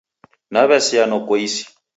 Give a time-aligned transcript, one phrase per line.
[0.51, 1.63] Naw'asea noko isi.